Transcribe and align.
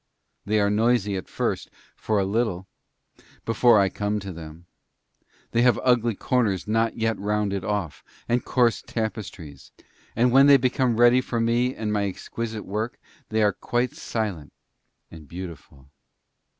They 0.47 0.59
are 0.59 0.71
noisy 0.71 1.15
at 1.15 1.27
first, 1.29 1.69
for 1.95 2.17
a 2.17 2.25
little, 2.25 2.65
before 3.45 3.79
I 3.79 3.89
come 3.89 4.19
to 4.21 4.33
them; 4.33 4.65
they 5.51 5.61
have 5.61 5.79
ugly 5.83 6.15
corners 6.15 6.67
not 6.67 6.97
yet 6.97 7.19
rounded 7.19 7.63
off, 7.63 8.03
and 8.27 8.43
coarse 8.43 8.81
tapestries, 8.81 9.71
and 10.15 10.35
then 10.35 10.47
they 10.47 10.57
become 10.57 10.97
ready 10.97 11.21
for 11.21 11.39
me 11.39 11.75
and 11.75 11.93
my 11.93 12.05
exquisite 12.07 12.65
work, 12.65 12.97
and 13.29 13.37
are 13.43 13.53
quite 13.53 13.93
silent 13.93 14.53
and 15.11 15.27
beautiful. 15.27 15.87